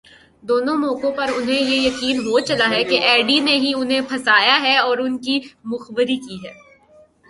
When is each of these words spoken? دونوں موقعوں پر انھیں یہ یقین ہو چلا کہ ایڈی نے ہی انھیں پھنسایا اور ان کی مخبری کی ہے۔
دونوں 0.43 0.77
موقعوں 0.77 1.11
پر 1.11 1.29
انھیں 1.35 1.61
یہ 1.61 1.77
یقین 1.87 2.17
ہو 2.19 2.39
چلا 2.39 2.67
کہ 2.89 2.99
ایڈی 2.99 3.39
نے 3.39 3.55
ہی 3.55 3.71
انھیں 3.75 4.01
پھنسایا 4.09 4.81
اور 4.81 4.97
ان 4.97 5.17
کی 5.17 5.39
مخبری 5.63 6.17
کی 6.17 6.37
ہے۔ 6.45 6.53